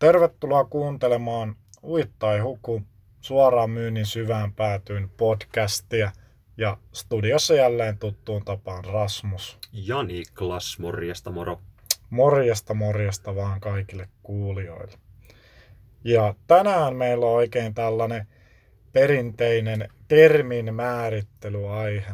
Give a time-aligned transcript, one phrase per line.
[0.00, 2.82] Tervetuloa kuuntelemaan Uit tai huku
[3.20, 6.12] suoraan myynnin syvään päätyyn podcastia.
[6.56, 9.58] Ja studiossa jälleen tuttuun tapaan Rasmus.
[9.72, 11.60] Ja Niklas, morjesta moro.
[12.10, 14.98] Morjesta morjesta vaan kaikille kuulijoille.
[16.04, 18.26] Ja tänään meillä on oikein tällainen
[18.92, 22.12] perinteinen termin määrittelyaihe.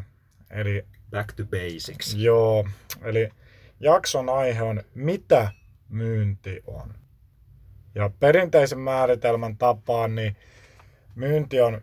[0.51, 2.15] Eli, Back to basics.
[2.15, 2.69] joo,
[3.03, 3.29] eli
[3.81, 5.51] jakson aihe on mitä
[5.89, 7.06] myynti on.
[7.97, 10.37] Ja perinteisen määritelmän tapaan niin
[11.15, 11.81] myynti on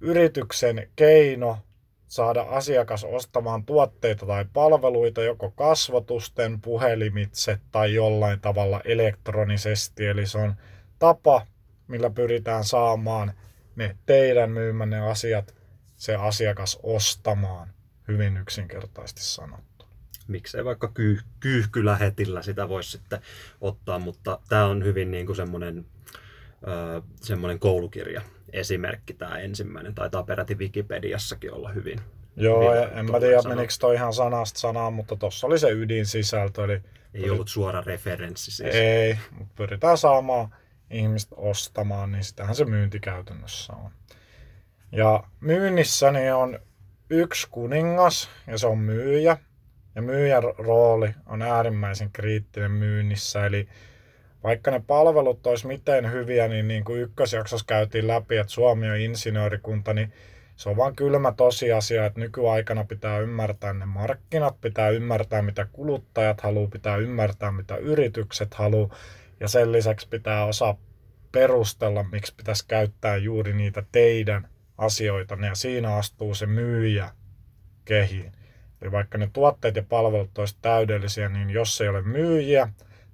[0.00, 1.58] yrityksen keino
[2.06, 10.06] saada asiakas ostamaan tuotteita tai palveluita joko kasvotusten, puhelimitse tai jollain tavalla elektronisesti.
[10.06, 10.54] Eli se on
[10.98, 11.46] tapa,
[11.88, 13.32] millä pyritään saamaan
[13.76, 15.54] ne teidän myymänne asiat
[15.96, 17.68] se asiakas ostamaan,
[18.08, 19.67] hyvin yksinkertaisesti sanottu.
[20.28, 23.20] Miksei vaikka kyy, kyyhkylähetillä sitä voisi sitten
[23.60, 25.86] ottaa, mutta tämä on hyvin niin kuin semmoinen,
[26.68, 29.94] ö, semmoinen koulukirja esimerkki tämä ensimmäinen.
[29.94, 32.00] Taitaa peräti Wikipediassakin olla hyvin.
[32.36, 33.56] Joo, hyvin ja en mä tiedä sanottu.
[33.56, 36.80] menikö toi ihan sanasta sanaan, mutta tuossa oli se ydinsisältö, eli
[37.14, 38.74] Ei ollut suora referenssi siis.
[38.74, 40.54] Ei, mutta pyritään saamaan
[40.90, 43.90] ihmiset ostamaan, niin sitähän se myynti käytännössä on.
[44.92, 46.58] Ja myynnissä niin on
[47.10, 49.38] yksi kuningas ja se on myyjä.
[49.98, 53.46] Ja myyjän rooli on äärimmäisen kriittinen myynnissä.
[53.46, 53.68] Eli
[54.42, 58.96] vaikka ne palvelut olisi miten hyviä, niin niin kuin ykkösjaksossa käytiin läpi, että Suomi on
[58.96, 60.12] insinöörikunta, niin
[60.56, 66.40] se on vaan kylmä tosiasia, että nykyaikana pitää ymmärtää ne markkinat, pitää ymmärtää mitä kuluttajat
[66.40, 68.96] haluaa, pitää ymmärtää mitä yritykset haluaa
[69.40, 70.76] ja sen lisäksi pitää osaa
[71.32, 77.10] perustella, miksi pitäisi käyttää juuri niitä teidän asioita ja siinä astuu se myyjä
[77.84, 78.37] kehiin.
[78.82, 82.68] Eli vaikka ne tuotteet ja palvelut olisivat täydellisiä, niin jos ei ole myyjiä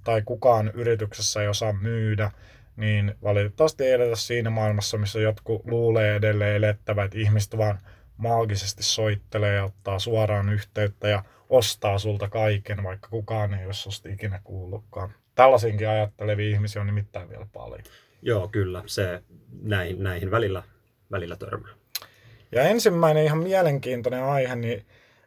[0.04, 2.30] tai kukaan yrityksessä ei osaa myydä,
[2.76, 7.78] niin valitettavasti ei eletä siinä maailmassa, missä jotkut luulee edelleen elettävät, että ihmiset vaan
[8.16, 14.08] maagisesti soittelee ja ottaa suoraan yhteyttä ja ostaa sulta kaiken, vaikka kukaan ei ole susta
[14.08, 15.14] ikinä kuullutkaan.
[15.34, 17.80] Tällaisinkin ajattelevia ihmisiä on nimittäin vielä paljon.
[18.22, 18.82] Joo, kyllä.
[18.86, 19.22] Se,
[19.62, 20.62] näihin, näihin välillä,
[21.10, 21.72] välillä törmää.
[22.52, 24.86] Ja ensimmäinen ihan mielenkiintoinen aihe, niin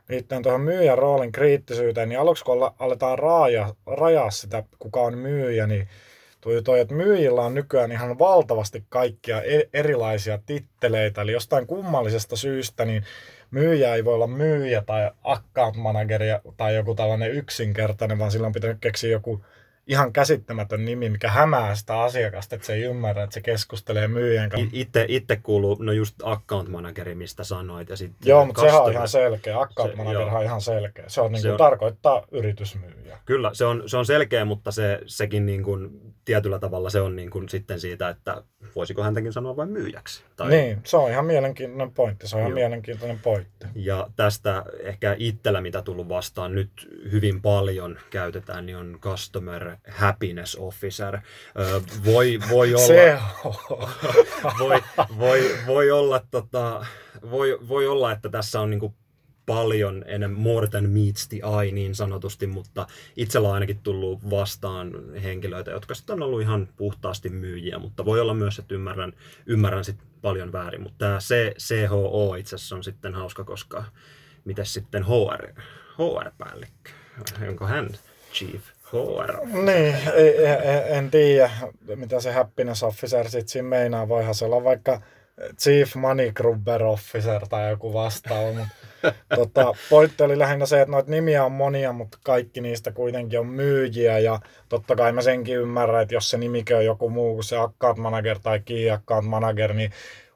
[0.09, 5.67] liittyen tuohon myyjän roolin kriittisyyteen, niin aluksi kun aletaan raaja, rajaa sitä, kuka on myyjä,
[5.67, 5.87] niin
[6.41, 12.35] tuli toi, että myyjillä on nykyään ihan valtavasti kaikkia e- erilaisia titteleitä, eli jostain kummallisesta
[12.35, 13.03] syystä, niin
[13.51, 18.77] myyjä ei voi olla myyjä tai account manageri tai joku tällainen yksinkertainen, vaan silloin pitää
[18.81, 19.45] keksiä joku
[19.87, 24.49] ihan käsittämätön nimi, mikä hämää sitä asiakasta, että se ei ymmärrä, että se keskustelee myyjän
[24.49, 24.69] kanssa.
[24.73, 27.89] I- Itse, itse kuuluu, no just account manageri, mistä sanoit.
[27.89, 29.59] Ja sitten Joo, mutta sehän on ihan selkeä.
[29.59, 31.05] Account Se- manager on ihan selkeä.
[31.07, 33.17] Se on niin Se kuin, on- tarkoittaa yritysmyyjä.
[33.25, 35.89] Kyllä, se on, se on selkeä, mutta se, sekin niin kuin,
[36.25, 38.43] tietyllä tavalla se on niin kuin sitten siitä, että
[38.75, 40.23] voisiko häntäkin sanoa vain myyjäksi.
[40.35, 42.27] Tai, Niin, se on ihan mielenkiintoinen pointti.
[42.27, 42.55] Se on ihan Joo.
[42.55, 43.67] mielenkiintoinen pointti.
[43.75, 46.71] Ja tästä ehkä itsellä, mitä tullut vastaan nyt
[47.11, 51.19] hyvin paljon käytetään, niin on Customer Happiness Officer.
[52.05, 52.87] Voi, voi olla...
[52.87, 53.89] Se on.
[54.59, 54.83] voi,
[55.17, 56.85] voi, voi, olla, tota,
[57.31, 58.95] voi, voi olla, että tässä on niinku
[59.47, 64.91] paljon enemmän more than meets the eye niin sanotusti, mutta itsellä on ainakin tullut vastaan
[65.23, 69.13] henkilöitä, jotka sitten on ollut ihan puhtaasti myyjiä, mutta voi olla myös, että ymmärrän,
[69.45, 71.19] ymmärrän sit paljon väärin, mutta tämä
[71.57, 73.83] CHO itse asiassa on sitten hauska, koska
[74.45, 75.61] miten sitten HR,
[75.97, 76.91] HR-päällikkö,
[77.47, 77.89] onko hän
[78.33, 78.61] chief
[78.93, 79.45] HR?
[79.45, 81.49] Niin, ei, ei, en tiedä,
[81.95, 84.07] mitä se happiness officer sitten siinä meinaa.
[84.07, 85.01] Voihan se olla vaikka
[85.59, 88.51] chief money grubber officer tai joku vastaava.
[88.51, 88.69] Mutta,
[89.35, 93.47] tota, pointti oli lähinnä se, että noita nimiä on monia, mutta kaikki niistä kuitenkin on
[93.47, 94.19] myyjiä.
[94.19, 94.39] Ja
[94.69, 97.97] totta kai mä senkin ymmärrän, että jos se nimikin on joku muu kuin se account
[97.97, 99.91] manager tai key account manager, niin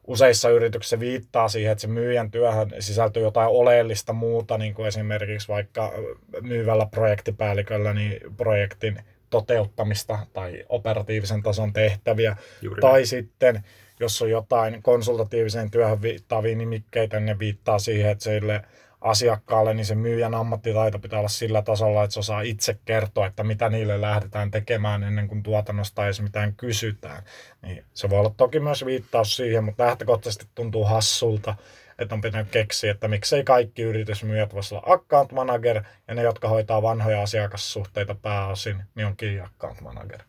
[0.08, 5.48] useissa yrityksissä viittaa siihen, että se myyjän työhön sisältyy jotain oleellista muuta, niin kuin esimerkiksi
[5.48, 5.94] vaikka
[6.42, 12.36] myyvällä projektipäälliköllä niin projektin toteuttamista tai operatiivisen tason tehtäviä.
[12.62, 13.64] Juuri Tai sitten,
[14.00, 18.62] jos on jotain konsultatiiviseen työhön viittaavia nimikkeitä, niin ne viittaa siihen, että sille
[19.02, 23.44] asiakkaalle, niin se myyjän ammattitaito pitää olla sillä tasolla, että se osaa itse kertoa, että
[23.44, 27.24] mitä niille lähdetään tekemään ennen kuin tuotannosta edes mitään kysytään.
[27.62, 31.56] Niin se voi olla toki myös viittaus siihen, mutta lähtökohtaisesti tuntuu hassulta,
[32.00, 36.48] että on pitänyt keksiä, että miksei kaikki yritysmyyjät voisi olla account manager, ja ne, jotka
[36.48, 40.20] hoitaa vanhoja asiakassuhteita pääosin, niin on key account manager.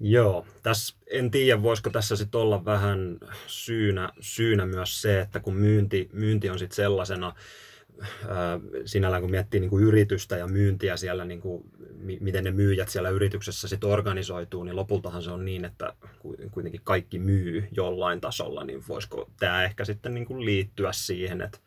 [0.00, 5.54] Joo, tässä en tiedä, voisiko tässä sitten olla vähän syynä, syynä myös se, että kun
[5.54, 7.34] myynti, myynti on sitten sellaisena
[8.84, 11.64] sinällään kun miettii niin kuin yritystä ja myyntiä siellä, niin kuin,
[12.20, 15.92] miten ne myyjät siellä yrityksessä sitten organisoituu, niin lopultahan se on niin, että
[16.50, 21.58] kuitenkin kaikki myy jollain tasolla, niin voisiko tämä ehkä sitten niin kuin liittyä siihen, että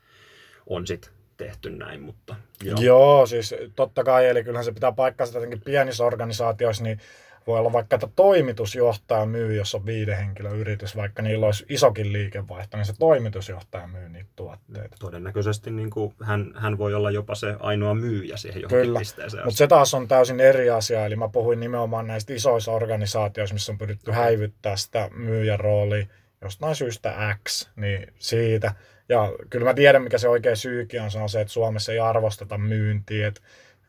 [0.68, 2.82] on sitten tehty näin, mutta joo.
[2.82, 3.26] joo.
[3.26, 7.00] siis totta kai, eli kyllähän se pitää paikkansa jotenkin pienissä organisaatioissa, niin
[7.48, 12.14] voi olla vaikka, että toimitusjohtaja myy, jos on viiden henkilön yritys, vaikka niillä olisi isokin
[12.14, 14.96] liikevaihto, niin se toimitusjohtaja myy niitä tuotteita.
[15.00, 19.00] Todennäköisesti niin kuin hän, hän voi olla jopa se ainoa myyjä siihen johonkin Kyllä.
[19.00, 19.46] pisteeseen.
[19.46, 23.72] Mutta se taas on täysin eri asia, eli mä puhuin nimenomaan näistä isoissa organisaatioissa, missä
[23.72, 26.06] on pyritty häivyttää sitä myyjän roolia
[26.42, 28.74] jostain syystä X, niin siitä.
[29.10, 32.00] Ja kyllä mä tiedän, mikä se oikea syykin on, se on se, että Suomessa ei
[32.00, 33.42] arvosteta myyntiä, että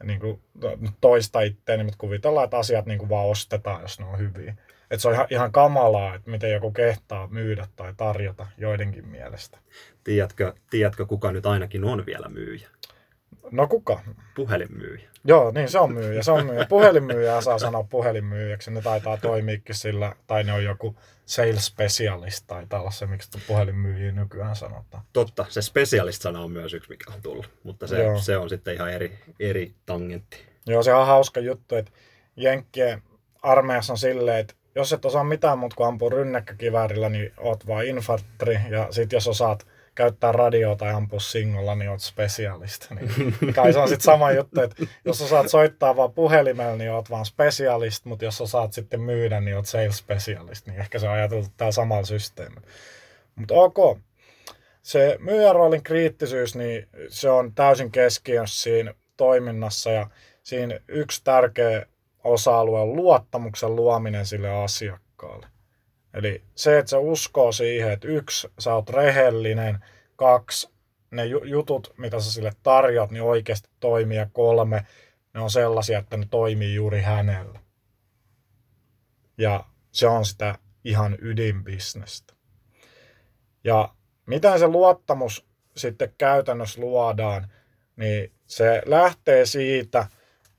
[0.04, 0.40] niin kuin
[1.00, 4.54] toista itteeni, mutta kuvitellaan, että asiat niin kuin vaan ostetaan, jos ne on hyviä.
[4.90, 9.58] Et se on ihan, ihan kamalaa, että miten joku kehtaa myydä tai tarjota joidenkin mielestä.
[10.04, 12.68] Tiedätkö, tiedätkö kuka nyt ainakin on vielä myyjä?
[13.50, 14.00] No kuka?
[14.34, 15.08] Puhelinmyyjä.
[15.24, 16.22] Joo, niin se on myyjä.
[16.22, 16.66] Se on myyjä.
[16.68, 18.70] Puhelinmyyjä saa sanoa puhelinmyyjäksi.
[18.70, 20.96] Ne taitaa toimiikin sillä, tai ne on joku
[21.26, 25.04] sales specialist tai tällaisen, miksi puhelinmyyjiä nykyään sanotaan.
[25.12, 28.92] Totta, se specialist-sana on myös yksi, mikä on tullut, mutta se, se on sitten ihan
[28.92, 30.36] eri, eri tangentti.
[30.66, 31.92] Joo, se on hauska juttu, että
[32.36, 33.02] Jenkkien
[33.42, 37.86] armeijassa on silleen, että jos et osaa mitään muuta kuin ampua rynnäkkökiväärillä, niin oot vaan
[37.86, 42.90] infantry, ja sit jos osaat käyttää radioa tai ampua singolla, niin oot specialist.
[42.90, 47.10] Niin kai se on sitten sama juttu, että jos osaat soittaa vaan puhelimella, niin oot
[47.10, 50.66] vaan specialist, mutta jos osaat sitten myydä, niin oot sales specialist.
[50.66, 52.66] Niin ehkä se on ajateltu täällä samalla systeemillä.
[53.34, 53.98] Mutta ok.
[54.82, 60.06] Se myyjän roolin kriittisyys, niin se on täysin keskiössä siinä toiminnassa ja
[60.42, 61.86] siinä yksi tärkeä
[62.24, 65.46] osa-alue on luottamuksen luominen sille asiakkaalle.
[66.14, 69.84] Eli se, että se uskoo siihen, että yksi, sä oot rehellinen,
[70.16, 70.70] kaksi,
[71.10, 74.86] ne jutut, mitä sä sille tarjoat, niin oikeasti toimii, ja kolme,
[75.34, 77.60] ne on sellaisia, että ne toimii juuri hänellä.
[79.38, 82.34] Ja se on sitä ihan ydinbisnestä.
[83.64, 83.94] Ja
[84.26, 85.46] miten se luottamus
[85.76, 87.48] sitten käytännössä luodaan,
[87.96, 90.06] niin se lähtee siitä,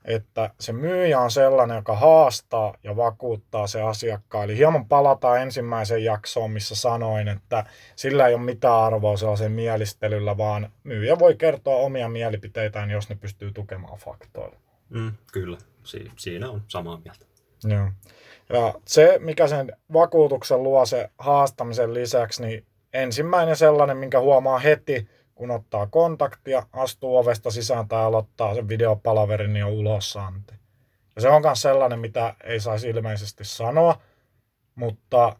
[0.06, 4.44] että se myyjä on sellainen, joka haastaa ja vakuuttaa se asiakkaan.
[4.44, 7.64] Eli hieman palataan ensimmäiseen jaksoon, missä sanoin, että
[7.96, 13.16] sillä ei ole mitään arvoa sellaisen mielistelyllä, vaan myyjä voi kertoa omia mielipiteitään, jos ne
[13.20, 14.56] pystyy tukemaan faktoilla.
[14.88, 17.26] Mm, kyllä, si- siinä on samaa mieltä.
[17.64, 17.90] Joo.
[18.48, 25.08] Ja se, mikä sen vakuutuksen luo se haastamisen lisäksi, niin ensimmäinen sellainen, minkä huomaa heti,
[25.36, 30.54] kun ottaa kontaktia, astuu ovesta sisään tai aloittaa sen videopalaverin, niin on ulossaanti.
[31.16, 34.00] Ja se on myös sellainen, mitä ei saisi ilmeisesti sanoa,
[34.74, 35.36] mutta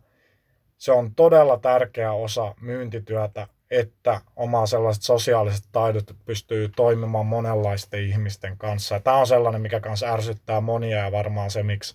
[0.78, 8.58] se on todella tärkeä osa myyntityötä, että oma sellaiset sosiaaliset taidot pystyy toimimaan monenlaisten ihmisten
[8.58, 8.94] kanssa.
[8.94, 11.94] Ja tämä on sellainen, mikä kanssa ärsyttää monia ja varmaan se, miksi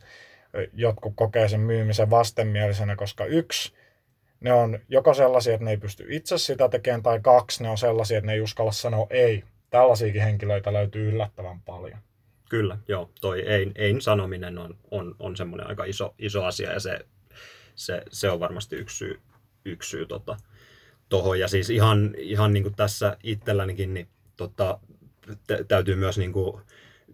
[0.73, 3.73] jotkut kokee sen myymisen vastenmielisenä, koska yksi,
[4.41, 7.77] ne on joko sellaisia, että ne ei pysty itse sitä tekemään, tai kaksi, ne on
[7.77, 9.43] sellaisia, että ne ei uskalla sanoa ei.
[9.69, 11.99] Tällaisiakin henkilöitä löytyy yllättävän paljon.
[12.49, 13.09] Kyllä, joo.
[13.21, 16.99] Toi ei, ei sanominen on, on, on semmoinen aika iso, iso asia, ja se,
[17.75, 19.19] se, se on varmasti yksi syy,
[19.65, 20.37] yksi syy tota,
[21.09, 21.39] tohon.
[21.39, 24.07] Ja siis ihan, ihan niin kuin tässä itsellänikin, niin
[24.37, 24.79] tota,
[25.67, 26.61] täytyy myös niin kuin,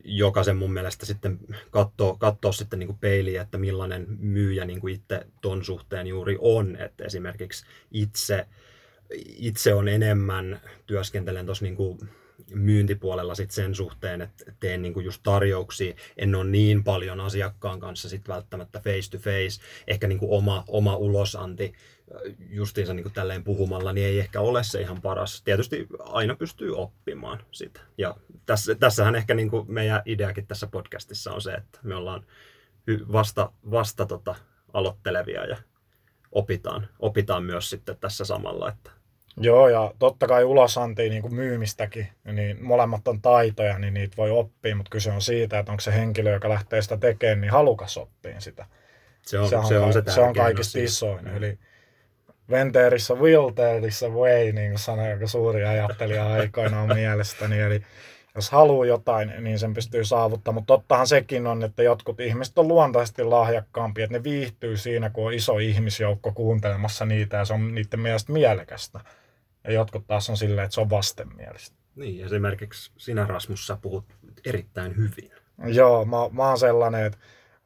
[0.08, 1.40] jokaisen mun mielestä sitten
[1.72, 3.00] katsoa, katsoa sitten niin kuin
[3.42, 6.76] että millainen myyjä niin kuin itse ton suhteen juuri on.
[6.76, 8.48] Että esimerkiksi itse,
[9.38, 11.76] itse on enemmän, työskentelen tuossa niin
[12.54, 18.10] myyntipuolella sit sen suhteen, että teen niinku just tarjouksia, en ole niin paljon asiakkaan kanssa
[18.10, 21.74] sit välttämättä face to face, ehkä niinku oma, oma ulosanti
[22.50, 25.42] justiinsa niinku tälleen puhumalla, niin ei ehkä ole se ihan paras.
[25.44, 27.80] Tietysti aina pystyy oppimaan sitä.
[27.98, 28.16] Ja
[28.46, 32.26] tässä, tässähän ehkä niinku meidän ideakin tässä podcastissa on se, että me ollaan
[33.12, 34.36] vasta, vasta tota,
[34.74, 35.58] aloittelevia ja
[36.32, 38.92] opitaan, opitaan myös sitten tässä samalla, että
[39.40, 44.32] Joo, ja totta kai ulosantiin niin kuin myymistäkin, niin molemmat on taitoja, niin niitä voi
[44.32, 47.98] oppia, mutta kyse on siitä, että onko se henkilö, joka lähtee sitä tekemään, niin halukas
[47.98, 48.66] oppia sitä.
[49.22, 51.26] Se on se, on, se, on, se, se on kaikista isoin.
[51.26, 51.38] Mm.
[51.38, 51.60] Eli
[52.50, 57.60] Venteerissä Wilterissä way, niin kuin sanoi joka suuri ajattelija aikoinaan mielestäni.
[57.62, 57.82] Eli
[58.36, 60.56] jos haluaa jotain, niin sen pystyy saavuttamaan.
[60.56, 65.28] Mutta tottahan sekin on, että jotkut ihmiset on luontaisesti lahjakkaampia, että ne viihtyy siinä, kun
[65.28, 69.00] on iso ihmisjoukko kuuntelemassa niitä ja se on niiden mielestä mielekästä.
[69.68, 71.76] Ja jotkut taas on silleen, että se on vastenmielistä.
[71.96, 74.06] Niin, esimerkiksi sinä Rasmus, sä puhut
[74.46, 75.32] erittäin hyvin.
[75.74, 77.18] Joo, mä, mä oon sellainen, että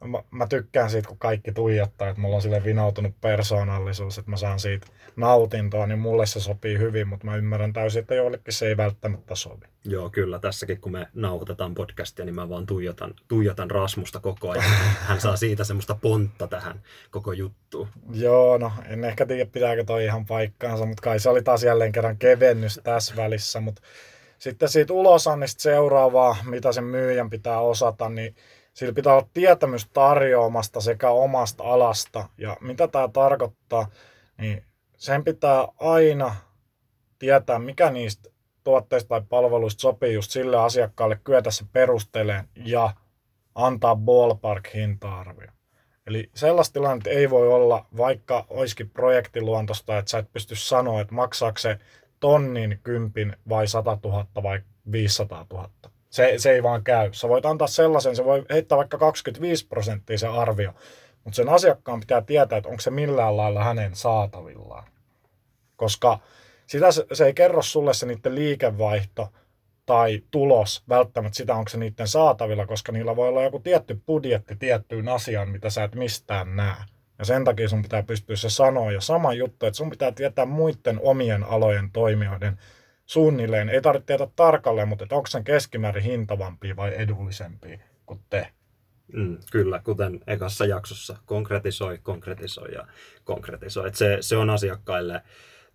[0.07, 4.37] mä, mä tykkään siitä, kun kaikki tuijottaa, että mulla on sille vinoutunut persoonallisuus, että mä
[4.37, 8.67] saan siitä nautintoa, niin mulle se sopii hyvin, mutta mä ymmärrän täysin, että joillekin se
[8.67, 9.65] ei välttämättä sovi.
[9.85, 10.39] Joo, kyllä.
[10.39, 14.63] Tässäkin kun me nauhoitetaan podcastia, niin mä vaan tuijotan, tuijotan Rasmusta koko ajan.
[15.07, 16.81] Hän saa siitä semmoista pontta tähän
[17.11, 17.87] koko juttuun.
[18.13, 21.91] Joo, no en ehkä tiedä pitääkö toi ihan paikkaansa, mutta kai se oli taas jälleen
[21.91, 23.81] kerran kevennys tässä välissä, mutta
[24.37, 28.35] sitten siitä ulosannista seuraavaa, mitä sen myyjän pitää osata, niin
[28.73, 32.29] sillä pitää olla tietämys tarjoamasta sekä omasta alasta.
[32.37, 33.87] Ja mitä tämä tarkoittaa,
[34.37, 34.63] niin
[34.97, 36.35] sen pitää aina
[37.19, 38.29] tietää, mikä niistä
[38.63, 42.93] tuotteista tai palveluista sopii just sille asiakkaalle, kyetä se perusteleen ja
[43.55, 45.51] antaa ballpark-hinta-arvio.
[46.07, 51.15] Eli sellaista tilannetta ei voi olla, vaikka olisikin projektiluontosta, että sä et pysty sanoa, että
[51.15, 51.79] maksaako se
[52.19, 54.59] tonnin, kympin vai 100 000 vai
[54.91, 55.69] 500 000.
[56.11, 57.09] Se, se ei vaan käy.
[57.13, 60.73] Sä voit antaa sellaisen, se voi heittää vaikka 25 prosenttia se arvio,
[61.23, 64.87] mutta sen asiakkaan pitää tietää, että onko se millään lailla hänen saatavillaan.
[65.75, 66.19] Koska
[66.67, 69.29] sitä se, se ei kerro sulle se niiden liikevaihto
[69.85, 74.55] tai tulos välttämättä sitä, onko se niiden saatavilla, koska niillä voi olla joku tietty budjetti
[74.55, 76.83] tiettyyn asiaan, mitä sä et mistään näe.
[77.19, 78.91] Ja sen takia sun pitää pystyä se sanoa.
[78.91, 82.57] Ja sama juttu, että sun pitää tietää muiden omien alojen toimijoiden
[83.05, 83.69] suunnilleen.
[83.69, 88.47] Ei tarvitse tietää tarkalleen, mutta onko sen keskimäärin hintavampi vai edullisempi kuin te.
[89.13, 92.87] Mm, kyllä, kuten ekassa jaksossa, konkretisoi, konkretisoi ja
[93.23, 93.87] konkretisoi.
[93.87, 95.21] Et se, se on asiakkaille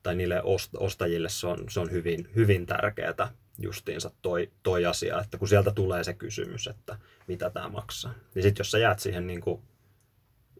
[0.02, 0.42] tai niille
[0.78, 5.70] ostajille se on, se on hyvin, hyvin tärkeää justiinsa toi, toi asia, että kun sieltä
[5.70, 9.62] tulee se kysymys, että mitä tämä maksaa, niin sitten jos sä jäät siihen niin kuin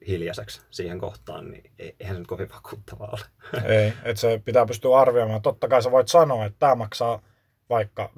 [0.09, 3.63] hiljaiseksi siihen kohtaan, niin eihän se nyt kovin vakuuttavaa ole.
[3.77, 5.43] Ei, että se pitää pystyä arvioimaan.
[5.43, 7.23] Totta kai sä voit sanoa, että tämä maksaa
[7.71, 8.11] vaikka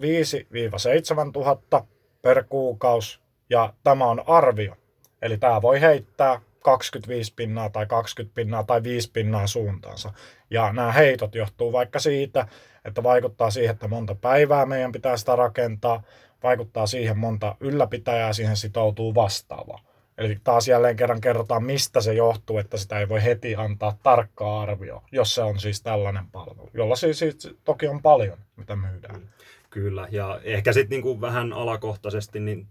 [1.29, 1.85] 5-7 tuhatta
[2.23, 4.77] per kuukausi ja tämä on arvio.
[5.23, 10.13] Eli tämä voi heittää 25 pinnaa tai 20 pinnaa tai 5 pinnaa suuntaansa.
[10.51, 12.49] Ja nämä heitot johtuu vaikka siitä,
[12.85, 16.03] että vaikuttaa siihen, että monta päivää meidän pitää sitä rakentaa,
[16.43, 19.88] vaikuttaa siihen monta ylläpitäjää siihen sitoutuu vastaavaa.
[20.19, 24.61] Eli taas jälleen kerran kerrotaan, mistä se johtuu, että sitä ei voi heti antaa tarkkaa
[24.61, 29.31] arvio, jos se on siis tällainen palvelu, jolla siis, siis toki on paljon, mitä myydään.
[29.71, 32.67] Kyllä, ja ehkä sitten niinku vähän alakohtaisesti, niin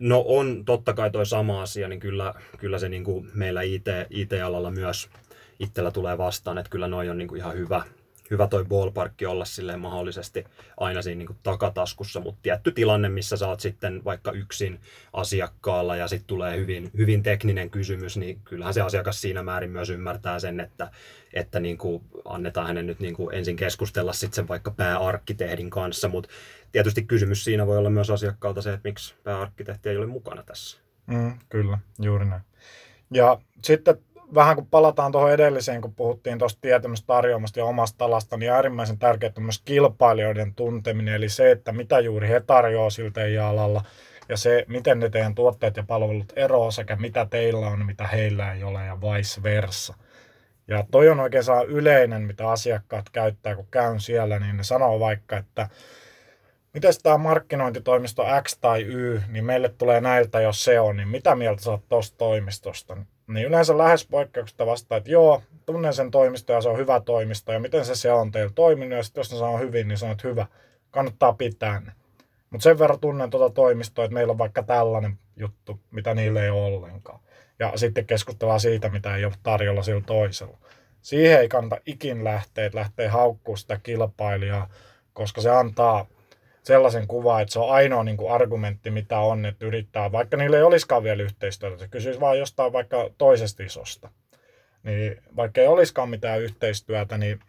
[0.00, 4.70] no on totta kai toi sama asia, niin kyllä, kyllä se niinku meillä IT, IT-alalla
[4.70, 5.08] myös
[5.58, 7.82] itsellä tulee vastaan, että kyllä noi on niinku ihan hyvä,
[8.30, 10.44] hyvä toi ballparkki olla silleen mahdollisesti
[10.76, 14.80] aina siinä niin takataskussa, mutta tietty tilanne, missä sä oot sitten vaikka yksin
[15.12, 19.90] asiakkaalla ja sitten tulee hyvin, hyvin tekninen kysymys, niin kyllähän se asiakas siinä määrin myös
[19.90, 20.90] ymmärtää sen, että,
[21.32, 26.08] että niin kuin annetaan hänen nyt niin kuin ensin keskustella sitten sen vaikka pääarkkitehdin kanssa,
[26.08, 26.30] mutta
[26.72, 30.78] tietysti kysymys siinä voi olla myös asiakkaalta se, että miksi pääarkkitehti ei ole mukana tässä.
[31.06, 32.42] Mm, kyllä, juuri näin.
[33.10, 33.98] Ja sitten
[34.34, 38.98] vähän kun palataan tuohon edelliseen, kun puhuttiin tuosta tietämystä tarjoamasta ja omasta alasta, niin äärimmäisen
[38.98, 43.84] tärkeää on myös kilpailijoiden tunteminen, eli se, että mitä juuri he tarjoavat siltä alalla,
[44.28, 48.52] ja se, miten ne teidän tuotteet ja palvelut eroavat sekä mitä teillä on, mitä heillä
[48.52, 49.94] ei ole, ja vice versa.
[50.68, 55.36] Ja toi on oikeastaan yleinen, mitä asiakkaat käyttää, kun käyn siellä, niin ne sanoo vaikka,
[55.36, 55.68] että
[56.74, 61.34] miten tämä markkinointitoimisto X tai Y, niin meille tulee näiltä, jos se on, niin mitä
[61.34, 62.96] mieltä sä oot tuosta toimistosta?
[63.28, 67.52] Niin yleensä lähes poikkeuksesta vastaa, että joo, tunnen sen toimisto ja se on hyvä toimisto
[67.52, 70.16] ja miten se se on teillä toiminut ja sitten jos ne sanoo hyvin, niin sanoo,
[70.24, 70.46] hyvä,
[70.90, 71.92] kannattaa pitää ne.
[72.50, 76.50] Mutta sen verran tunnen tuota toimistoa, että meillä on vaikka tällainen juttu, mitä niille ei
[76.50, 77.20] ole ollenkaan.
[77.58, 80.58] Ja sitten keskustellaan siitä, mitä ei ole tarjolla sillä toisella.
[81.02, 84.68] Siihen ei kannata ikin lähteä, että lähtee haukkuu sitä kilpailijaa,
[85.12, 86.06] koska se antaa
[86.68, 90.56] sellaisen kuvan, että se on ainoa niin kuin argumentti, mitä on, että yrittää, vaikka niillä
[90.56, 94.08] ei olisikaan vielä yhteistyötä, se kysyisi vaan jostain vaikka toisesta isosta.
[94.82, 97.40] Niin vaikka ei olisikaan mitään yhteistyötä, niin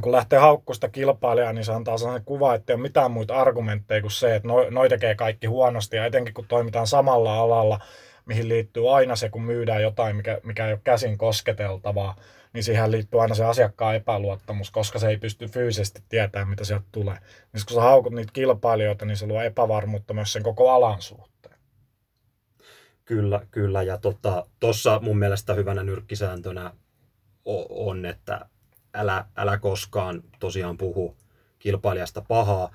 [0.00, 4.00] kun lähtee haukkusta kilpailijaa, niin se antaa sellainen kuva, että ei ole mitään muita argumentteja
[4.00, 7.78] kuin se, että noi, noi tekee kaikki huonosti, ja etenkin kun toimitaan samalla alalla,
[8.26, 12.16] mihin liittyy aina se, kun myydään jotain, mikä, mikä ei ole käsin kosketeltavaa,
[12.54, 16.84] niin siihen liittyy aina se asiakkaan epäluottamus, koska se ei pysty fyysisesti tietämään, mitä sieltä
[16.92, 17.18] tulee.
[17.52, 21.58] Niin kun sä haukut niitä kilpailijoita, niin se luo epävarmuutta myös sen koko alan suhteen.
[23.04, 23.82] Kyllä, kyllä.
[23.82, 23.98] Ja
[24.60, 26.72] tuossa tota, mun mielestä hyvänä nyrkkisääntönä
[27.68, 28.46] on, että
[28.94, 31.16] älä, älä koskaan tosiaan puhu
[31.58, 32.72] kilpailijasta pahaa,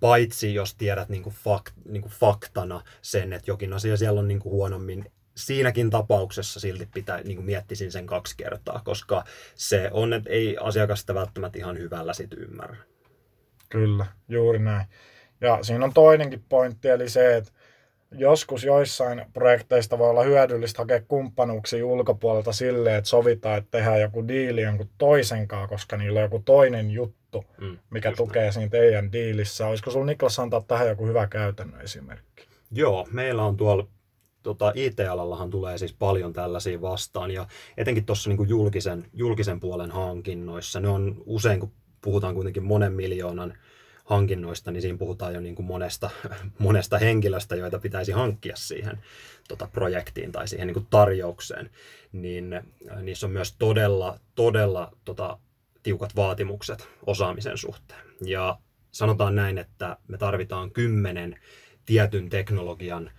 [0.00, 4.28] paitsi jos tiedät niin kuin fakt, niin kuin faktana sen, että jokin asia siellä on
[4.28, 9.24] niin kuin huonommin siinäkin tapauksessa silti pitää, niin kuin miettisin sen kaksi kertaa, koska
[9.54, 12.76] se on, että ei asiakasta välttämättä ihan hyvällä sit ymmärrä.
[13.68, 14.86] Kyllä, juuri näin.
[15.40, 17.52] Ja siinä on toinenkin pointti, eli se, että
[18.12, 24.28] joskus joissain projekteista voi olla hyödyllistä hakea kumppanuuksia ulkopuolelta silleen, että sovitaan, että tehdään joku
[24.28, 27.22] diili jonkun toisen kanssa, koska niillä on joku toinen juttu,
[27.58, 29.66] Mm, mikä tukee siinä teidän diilissä.
[29.66, 32.46] Olisiko sulla Niklas antaa tähän joku hyvä käytännön esimerkki?
[32.70, 33.86] Joo, meillä on tuolla
[34.42, 37.46] tota, IT-alallahan tulee siis paljon tällaisia vastaan ja
[37.76, 43.54] etenkin tuossa niin julkisen, julkisen puolen hankinnoissa, ne on usein kun puhutaan kuitenkin monen miljoonan
[44.04, 46.10] hankinnoista, niin siinä puhutaan jo niin kuin monesta,
[46.58, 48.98] monesta henkilöstä, joita pitäisi hankkia siihen
[49.48, 51.70] tota, projektiin tai siihen niin kuin tarjoukseen,
[52.12, 55.38] niin äh, niissä on myös todella, todella tota,
[55.82, 58.00] tiukat vaatimukset osaamisen suhteen.
[58.24, 58.58] Ja
[58.92, 61.40] sanotaan näin, että me tarvitaan kymmenen
[61.84, 63.10] tietyn teknologian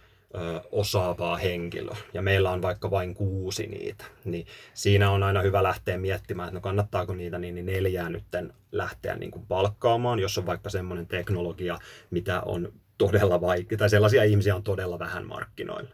[0.72, 5.98] osaavaa henkilöä, ja meillä on vaikka vain kuusi niitä, niin siinä on aina hyvä lähteä
[5.98, 10.46] miettimään, että no kannattaako niitä niin, niin neljää nytten lähteä niin kuin palkkaamaan, jos on
[10.46, 11.80] vaikka semmoinen teknologia,
[12.12, 15.90] mitä on todella vaikea, tai sellaisia ihmisiä on todella vähän markkinoilla.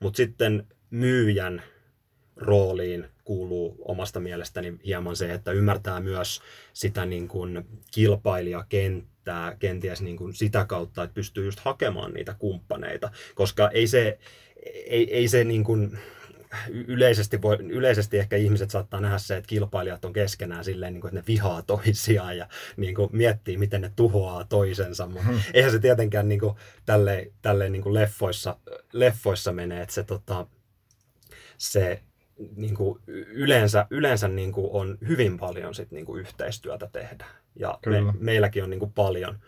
[0.00, 1.62] Mutta sitten myyjän
[2.36, 9.11] rooliin kuuluu omasta mielestäni hieman se, että ymmärtää myös sitä niin kuin kilpailijakenttää
[9.58, 14.18] kenties niin kuin sitä kautta, että pystyy just hakemaan niitä kumppaneita, koska ei se,
[14.86, 15.98] ei, ei se niin kuin,
[16.70, 21.08] yleisesti, voi, yleisesti ehkä ihmiset saattaa nähdä se, että kilpailijat on keskenään silleen, niin kuin,
[21.08, 25.40] että ne vihaa toisiaan ja niin kuin, miettii, miten ne tuhoaa toisensa, mutta hmm.
[25.54, 26.54] eihän se tietenkään niin kuin,
[26.86, 28.56] tälleen, tälleen niin kuin leffoissa,
[28.92, 30.46] leffoissa mene, että se, tota,
[31.58, 32.02] se
[32.56, 37.24] niin kuin yleensä, yleensä niin kuin on hyvin paljon sit niin kuin yhteistyötä tehdä.
[37.54, 39.38] Ja me, meilläkin on niin kuin paljon,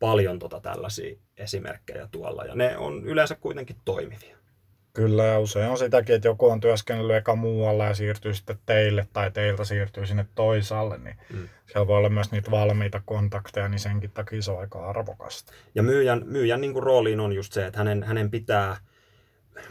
[0.00, 4.36] paljon tota tällaisia esimerkkejä tuolla, ja ne on yleensä kuitenkin toimivia.
[4.92, 9.06] Kyllä, ja usein on sitäkin, että joku on työskennellyt eka muualla ja siirtyy sitten teille,
[9.12, 11.48] tai teiltä siirtyy sinne toisaalle, niin mm.
[11.66, 15.52] siellä voi olla myös niitä valmiita kontakteja, niin senkin takia se on aika arvokasta.
[15.74, 18.76] Ja myyjän, myyjän niin kuin rooliin on just se, että hänen, hänen pitää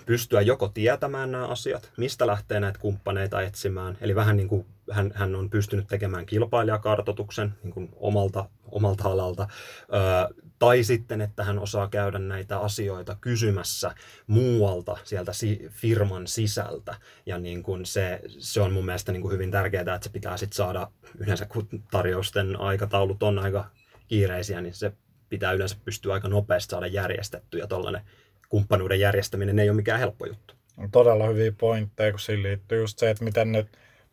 [0.05, 3.97] pystyä joko tietämään nämä asiat, mistä lähtee näitä kumppaneita etsimään.
[4.01, 9.47] Eli vähän niin kuin hän, hän on pystynyt tekemään kilpailijakartoituksen niin kuin omalta, omalta alalta.
[9.81, 13.95] Ö, tai sitten, että hän osaa käydä näitä asioita kysymässä
[14.27, 16.95] muualta sieltä si- firman sisältä.
[17.25, 20.37] Ja niin kuin se, se on mun mielestä niin kuin hyvin tärkeää, että se pitää
[20.37, 23.65] sitten saada, yleensä kun tarjousten aikataulut on aika
[24.07, 24.93] kiireisiä, niin se
[25.29, 27.67] pitää yleensä pystyä aika nopeasti saada järjestettyä.
[27.67, 28.01] Tuollainen
[28.53, 30.55] kumppanuuden järjestäminen ei ole mikään helppo juttu.
[30.77, 33.65] On todella hyviä pointteja, kun siihen liittyy just se, että miten ne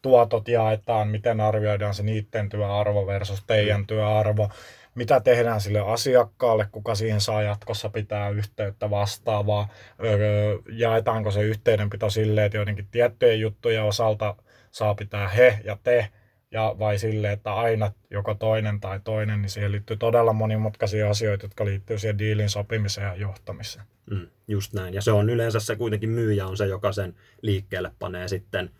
[0.02, 3.86] tuotot jaetaan, miten arvioidaan se niiden työarvo versus teidän mm.
[3.86, 4.50] työarvo,
[4.94, 9.68] mitä tehdään sille asiakkaalle, kuka siihen saa jatkossa pitää yhteyttä vastaavaa,
[10.04, 14.36] öö, jaetaanko se yhteydenpito silleen, että joidenkin tiettyjen juttujen osalta
[14.70, 16.08] saa pitää he ja te,
[16.52, 21.44] ja vai sille, että aina joko toinen tai toinen, niin siihen liittyy todella monimutkaisia asioita,
[21.44, 23.84] jotka liittyy siihen diilin sopimiseen ja johtamiseen.
[24.10, 24.94] Mm, just näin.
[24.94, 28.70] Ja se on yleensä se kuitenkin myyjä on se, joka sen liikkeelle panee sitten,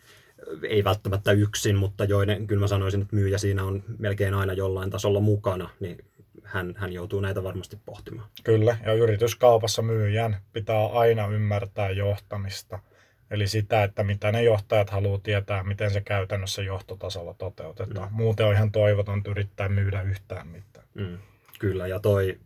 [0.69, 4.91] ei välttämättä yksin, mutta joiden, kyllä mä sanoisin, että myyjä siinä on melkein aina jollain
[4.91, 5.99] tasolla mukana, niin
[6.43, 8.29] hän, hän joutuu näitä varmasti pohtimaan.
[8.45, 12.79] Kyllä, ja yrityskaupassa myyjän pitää aina ymmärtää johtamista–
[13.31, 18.11] Eli sitä, että mitä ne johtajat haluaa tietää, miten se käytännössä johtotasolla toteutetaan.
[18.11, 18.17] Mm.
[18.17, 20.87] Muuten on ihan toivoton yrittää myydä yhtään mitään.
[20.95, 21.19] Mm.
[21.59, 22.41] Kyllä, ja toi,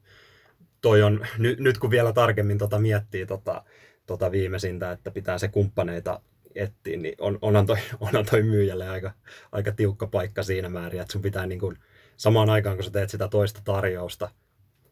[0.81, 3.65] toi on, nyt, nyt kun vielä tarkemmin tota miettii tota,
[4.07, 6.21] tota viimeisintä, että pitää se kumppaneita
[6.55, 9.13] etsiä, niin on, onhan, toi, onhan toi myyjälle aika,
[9.53, 11.79] aika tiukka paikka siinä määrin, että sun pitää niin kuin,
[12.17, 14.31] samaan aikaan, kun sä teet sitä toista tarjousta,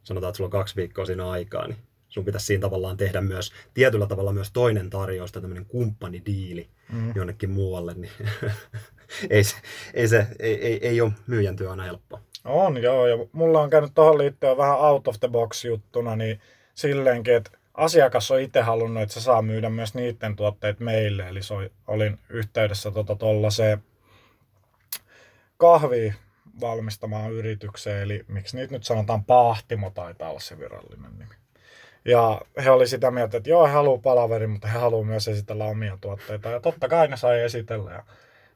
[0.02, 1.78] sanotaan, että sulla on kaksi viikkoa siinä aikaa, niin
[2.12, 7.12] sun pitäisi siinä tavallaan tehdä myös tietyllä tavalla myös toinen tarjous tai tämmöinen kumppanidiili mm.
[7.14, 8.12] jonnekin muualle, niin
[9.30, 9.56] ei, se,
[9.94, 12.20] ei, se, ei, ei, ei ole myyjän työ aina helppoa.
[12.44, 16.40] On joo, ja mulla on käynyt tuohon liittyen vähän out of the box juttuna, niin
[16.74, 21.42] silleenkin, että asiakas on itse halunnut, että se saa myydä myös niiden tuotteet meille, eli
[21.42, 21.54] se
[21.86, 23.78] olin yhteydessä tuolla se
[25.56, 26.14] kahvi
[26.60, 31.41] valmistamaan yritykseen, eli miksi niitä nyt sanotaan Pahtimo taitaa olla se virallinen nimi.
[32.04, 35.64] Ja he oli sitä mieltä, että joo, he haluaa palaverin, mutta he haluaa myös esitellä
[35.64, 36.48] omia tuotteita.
[36.48, 37.92] Ja totta kai ne sai esitellä.
[37.92, 38.02] Ja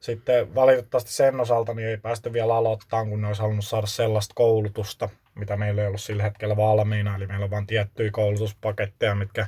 [0.00, 4.32] sitten valitettavasti sen osalta niin ei päästy vielä aloittamaan, kun ne olisi halunnut saada sellaista
[4.35, 7.16] koulutusta, mitä meillä ei ollut sillä hetkellä valmiina.
[7.16, 9.46] Eli meillä on vain tiettyjä koulutuspaketteja, mitkä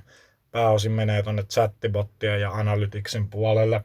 [0.51, 3.83] pääosin menee tuonne chattibottien ja analyticsin puolelle.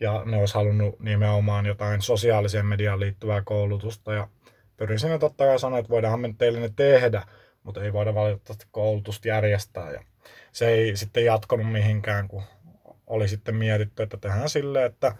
[0.00, 4.12] Ja ne olisi halunnut nimenomaan jotain sosiaaliseen mediaan liittyvää koulutusta.
[4.12, 4.28] Ja
[4.76, 7.22] pyrin sinne totta kai sanoa, että voidaan me teille ne tehdä,
[7.62, 9.90] mutta ei voida valitettavasti koulutusta järjestää.
[9.90, 10.04] Ja
[10.52, 12.42] se ei sitten jatkunut mihinkään, kun
[13.06, 15.16] oli sitten mietitty, että tehdään silleen, että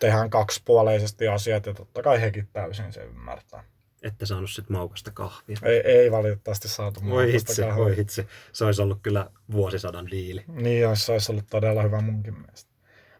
[0.00, 3.64] tehdään kaksipuoleisesti asiat ja totta kai hekin täysin se ymmärtää.
[4.02, 5.56] ette saanut sit maukasta kahvia.
[5.62, 7.84] Ei, ei valitettavasti saatu Voi maukasta itse, kahvia.
[7.84, 8.26] voi itse.
[8.52, 10.44] Se olisi ollut kyllä vuosisadan diili.
[10.48, 12.70] Niin se olisi ollut todella hyvä munkin mielestä.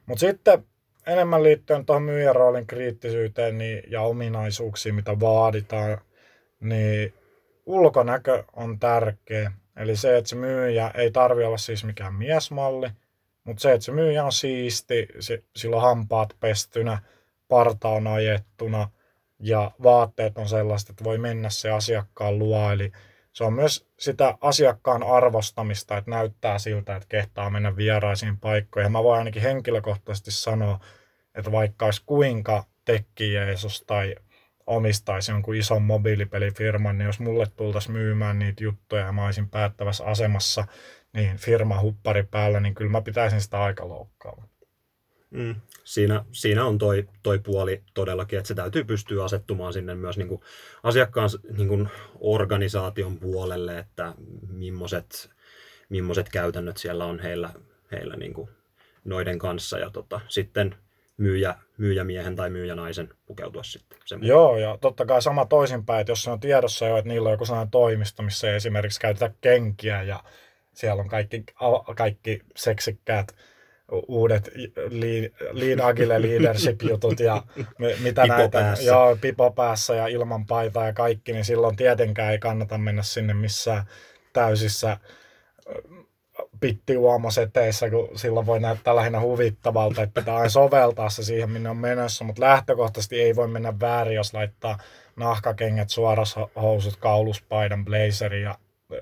[0.06, 0.66] Mutta sitten
[1.06, 5.98] enemmän liittyen tuohon myyjän roolin kriittisyyteen niin, ja ominaisuuksiin, mitä vaaditaan,
[6.60, 7.14] niin
[7.66, 9.52] ulkonäkö on tärkeä.
[9.76, 12.90] Eli se, että se myyjä ei tarvi olla siis mikään miesmalli,
[13.44, 15.08] mutta se, että se myyjä on siisti,
[15.56, 16.98] sillä on hampaat pestynä,
[17.48, 18.88] parta on ajettuna
[19.38, 22.72] ja vaatteet on sellaiset, että voi mennä se asiakkaan luo.
[22.72, 22.92] Eli
[23.32, 28.92] se on myös sitä asiakkaan arvostamista, että näyttää siltä, että kehtaa mennä vieraisiin paikkoihin.
[28.92, 30.80] Mä voin ainakin henkilökohtaisesti sanoa,
[31.34, 34.14] että vaikka olisi kuinka tekki Jeesus tai
[34.66, 40.04] omistaisi jonkun ison mobiilipelifirman, niin jos mulle tultaisiin myymään niitä juttuja ja mä olisin päättävässä
[40.04, 40.66] asemassa,
[41.12, 44.48] niin firma huppari päällä, niin kyllä mä pitäisin sitä aika loukkaavana.
[45.30, 45.54] Mm.
[45.84, 50.28] Siinä, siinä on toi, toi puoli todellakin, että se täytyy pystyä asettumaan sinne myös niin
[50.28, 50.40] kuin
[50.82, 51.88] asiakkaan niin kuin
[52.20, 54.14] organisaation puolelle, että
[54.48, 55.30] millaiset,
[55.88, 57.50] millaiset käytännöt siellä on heillä,
[57.92, 58.48] heillä niin kuin
[59.04, 60.74] noiden kanssa ja tota, sitten
[61.16, 63.98] myyjä, myyjämiehen tai myyjänaisen pukeutua sitten.
[64.04, 64.28] Sen mukaan.
[64.28, 67.32] Joo, ja totta kai sama toisinpäin, että jos se on tiedossa jo, että niillä on
[67.32, 70.24] joku sellainen toimisto, missä ei esimerkiksi käytetä kenkiä ja
[70.72, 71.44] siellä on kaikki,
[71.96, 73.34] kaikki seksikkäät
[74.08, 74.50] uudet
[74.90, 77.42] lead, lead agile leadership jutut ja
[77.78, 78.84] mi- mitä Pipo näitä, päässä.
[78.84, 83.34] joo, pipo päässä ja ilman paitaa ja kaikki, niin silloin tietenkään ei kannata mennä sinne
[83.34, 83.84] missään
[84.32, 84.96] täysissä
[86.64, 91.76] pittiuomoseteissä, kun silloin voi näyttää lähinnä huvittavalta, että pitää aina soveltaa se siihen, minne on
[91.76, 94.78] menossa, mutta lähtökohtaisesti ei voi mennä väärin, jos laittaa
[95.16, 98.58] nahkakengät, suorashousut, kauluspaidan, blazeri ja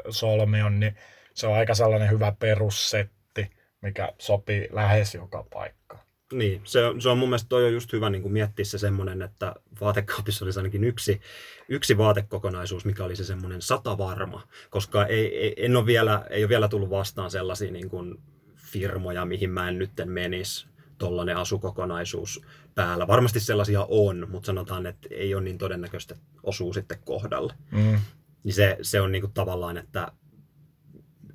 [0.08, 0.96] solmion, niin
[1.34, 3.50] se on aika sellainen hyvä perussetti,
[3.82, 6.01] mikä sopii lähes joka paikkaan.
[6.32, 8.78] Niin, se on, se on mun mielestä toi on just hyvä niin kuin miettiä se
[8.78, 11.20] semmoinen, että vaatekaapissa olisi ainakin yksi,
[11.68, 16.48] yksi vaatekokonaisuus, mikä oli se semmoinen satavarma, koska ei, ei, en ole vielä, ei ole
[16.48, 18.18] vielä tullut vastaan sellaisia niin kuin
[18.56, 20.66] firmoja, mihin mä en nytten menisi
[20.98, 22.42] tollainen asukokonaisuus
[22.74, 23.06] päällä.
[23.06, 27.54] Varmasti sellaisia on, mutta sanotaan, että ei ole niin todennäköistä, että osuu sitten kohdalle.
[27.70, 27.98] Mm.
[28.44, 30.12] Niin se, se on niin kuin tavallaan, että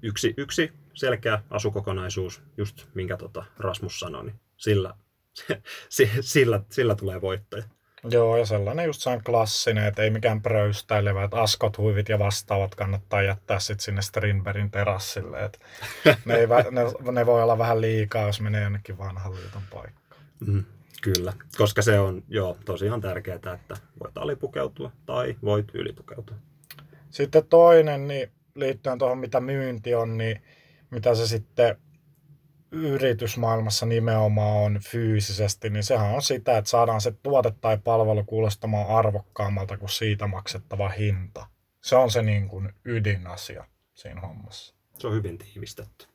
[0.01, 4.93] yksi, yksi selkeä asukokonaisuus, just minkä tota Rasmus sanoi, niin sillä,
[6.21, 7.63] sillä, sillä tulee voittaja.
[8.11, 12.75] Joo, ja sellainen just sellainen klassinen, että ei mikään pröystäilevä, että askot, huivit ja vastaavat
[12.75, 15.45] kannattaa jättää sitten sinne Strindbergin terassille.
[15.45, 15.59] Et
[16.25, 20.21] ne, ei, ne, ne, voi olla vähän liikaa, jos menee jonnekin vanhan liiton paikkaan.
[20.47, 20.63] Mm,
[21.01, 26.35] kyllä, koska se on joo, tosiaan tärkeää, että voit alipukeutua tai voit ylipukeutua.
[27.09, 30.41] Sitten toinen, niin liittyen tuohon mitä myynti on, niin
[30.91, 31.77] mitä se sitten
[32.71, 38.87] yritysmaailmassa nimenomaan on fyysisesti, niin sehän on sitä, että saadaan se tuote tai palvelu kuulostamaan
[38.87, 41.47] arvokkaammalta kuin siitä maksettava hinta.
[41.81, 44.75] Se on se niin kuin ydinasia siinä hommassa.
[44.97, 46.07] Se on hyvin tiivistetty.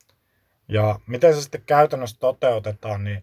[0.68, 3.22] Ja miten se sitten käytännössä toteutetaan, niin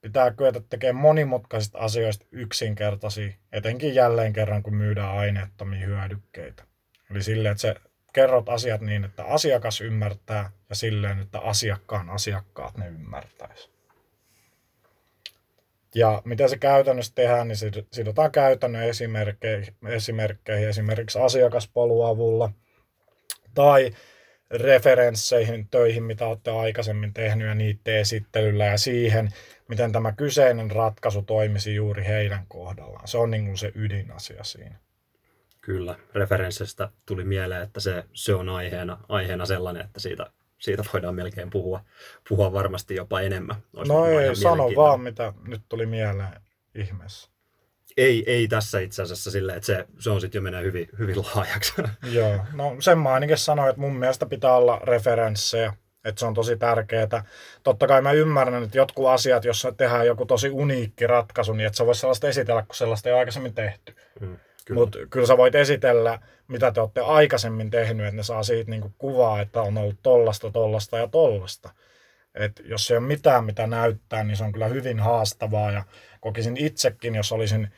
[0.00, 6.64] pitää kyetä tekemään monimutkaisista asioista yksinkertaisia, etenkin jälleen kerran, kun myydään aineettomia hyödykkeitä.
[7.10, 7.74] Eli silleen, että se
[8.18, 13.70] kerrot asiat niin, että asiakas ymmärtää ja silleen, että asiakkaan asiakkaat ne ymmärtäisi.
[15.94, 17.56] Ja miten se käytännössä tehdään, niin
[17.92, 22.52] sidotaan käytännön esimerkkeihin, esimerkkeihin esimerkiksi asiakaspoluavulla
[23.54, 23.90] tai
[24.50, 29.28] referensseihin, töihin, mitä olette aikaisemmin tehnyt ja niiden esittelyllä ja siihen,
[29.68, 33.08] miten tämä kyseinen ratkaisu toimisi juuri heidän kohdallaan.
[33.08, 34.87] Se on niin kuin se ydinasia siinä.
[35.68, 40.26] Kyllä, referensseistä tuli mieleen, että se, se on aiheena, aiheena sellainen, että siitä,
[40.58, 41.80] siitä voidaan melkein puhua,
[42.28, 43.56] puhua varmasti jopa enemmän.
[43.76, 46.32] Olisi No ei, sano vaan, mitä nyt tuli mieleen
[46.74, 47.30] ihmeessä.
[47.96, 51.16] Ei, ei tässä itse asiassa silleen, että se, se on sitten jo menee hyvin, hyvin
[51.16, 51.72] laajaksi.
[52.12, 55.72] Joo, no sen mä ainakin sanoin, että mun mielestä pitää olla referenssejä,
[56.04, 57.24] että se on tosi tärkeää.
[57.62, 61.76] Totta kai mä ymmärrän, että jotkut asiat, jos tehdään joku tosi uniikki ratkaisu, niin että
[61.76, 63.94] sä vois sellaista esitellä, kun sellaista ei ole aikaisemmin tehty.
[64.20, 64.47] Mm, kyllä.
[64.74, 68.92] Mutta kyllä sä voit esitellä, mitä te olette aikaisemmin tehnyt, että ne saa siitä niinku
[68.98, 71.70] kuvaa, että on ollut tollasta, tollasta ja tollasta.
[72.34, 75.72] Et jos ei ole mitään, mitä näyttää, niin se on kyllä hyvin haastavaa.
[75.72, 75.84] Ja
[76.20, 77.68] kokisin itsekin, jos olisin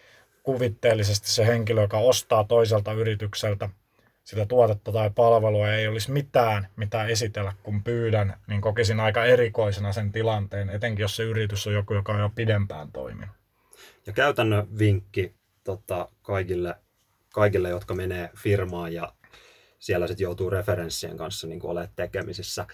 [0.42, 3.68] kuvitteellisesti se henkilö, joka ostaa toiselta yritykseltä
[4.24, 9.24] sitä tuotetta tai palvelua ja ei olisi mitään, mitä esitellä, kun pyydän, niin kokisin aika
[9.24, 13.37] erikoisena sen tilanteen, etenkin jos se yritys on joku, joka on jo pidempään toiminut.
[14.07, 16.75] Ja käytännön vinkki tota, kaikille,
[17.33, 19.12] kaikille, jotka menee firmaan ja
[19.79, 22.66] siellä sitten joutuu referenssien kanssa niin olemaan tekemisissä.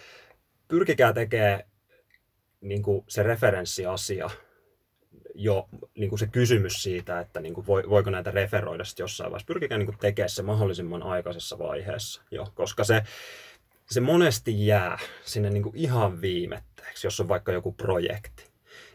[0.68, 1.62] Pyrkikää tekemään
[2.61, 4.31] niin se referenssiasia
[5.35, 5.68] jo
[5.99, 9.46] niin kuin se kysymys siitä, että niin kuin voiko näitä referoida sitten jossain vaiheessa.
[9.46, 13.03] Pyrkikää niin kuin tekemään se mahdollisimman aikaisessa vaiheessa jo, koska se,
[13.90, 18.44] se monesti jää sinne niin kuin ihan viimetteeksi, jos on vaikka joku projekti.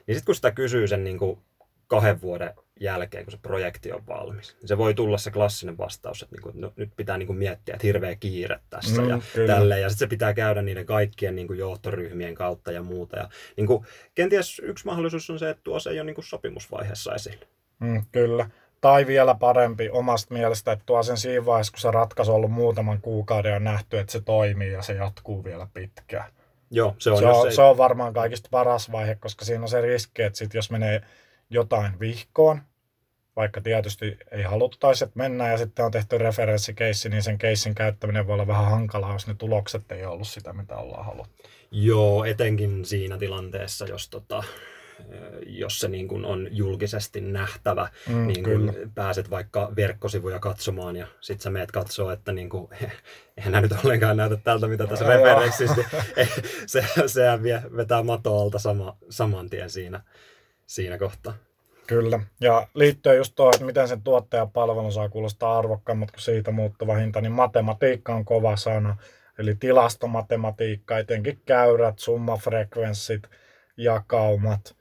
[0.07, 1.41] Niin sitten kun sitä kysyy sen niin kuin
[1.87, 4.57] kahden vuoden jälkeen, kun se projekti on valmis.
[4.65, 8.15] Se voi tulla se klassinen vastaus, että niinku, no, nyt pitää niinku miettiä, että hirveä
[8.15, 9.79] kiire tässä mm, ja tälle.
[9.79, 13.17] Ja sitten se pitää käydä niiden kaikkien niinku johtoryhmien kautta ja muuta.
[13.17, 17.45] Ja, niinku, kenties yksi mahdollisuus on se, että tuo se ei ole niinku sopimusvaiheessa esillä.
[17.79, 18.49] Mm, kyllä.
[18.81, 22.51] Tai vielä parempi omasta mielestä, että tuo sen siinä vaiheessa, kun se ratkaisu on ollut
[22.51, 26.31] muutaman kuukauden ja nähty, että se toimii ja se jatkuu vielä pitkään.
[26.71, 27.55] Joo, se on, se on, ei...
[27.55, 31.01] se on varmaan kaikista paras vaihe, koska siinä on se riski, että sit jos menee
[31.49, 32.61] jotain vihkoon,
[33.35, 38.27] vaikka tietysti ei haluttaisi, että mennään ja sitten on tehty referenssikeissi, niin sen keissin käyttäminen
[38.27, 41.43] voi olla vähän hankalaa, jos ne tulokset ei ollut sitä, mitä ollaan haluttu.
[41.71, 44.43] Joo, etenkin siinä tilanteessa, jos, tota,
[45.45, 51.07] jos se niin kuin on julkisesti nähtävä, mm, niin kuin pääset vaikka verkkosivuja katsomaan ja
[51.21, 52.67] sitten sä meet katsoa, että niin kuin,
[53.37, 56.27] eihän nyt ollenkaan näytä tältä, mitä tässä referenssissä, niin
[56.65, 60.03] se, sehän vie, vetää matoalta sama, saman tien siinä,
[60.65, 61.33] siinä kohtaa.
[61.91, 62.19] Kyllä.
[62.41, 67.21] Ja liittyen just tuo, että miten sen tuottajapalvelu saa kuulostaa arvokkaammat kuin siitä muuttuva hinta,
[67.21, 68.97] niin matematiikka on kova sana.
[69.39, 73.23] Eli tilastomatematiikka, etenkin käyrät, summafrekvenssit,
[73.77, 74.75] jakaumat,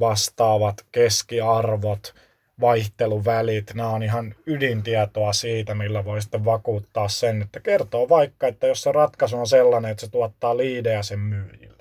[0.00, 2.14] vastaavat keskiarvot,
[2.60, 8.66] vaihteluvälit, nämä on ihan ydintietoa siitä, millä voi sitten vakuuttaa sen, että kertoo vaikka, että
[8.66, 11.77] jos se ratkaisu on sellainen, että se tuottaa liidejä sen myyjille